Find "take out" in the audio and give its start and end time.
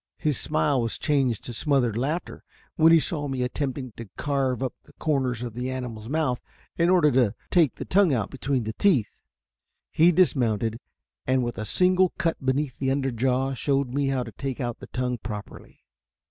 14.31-14.79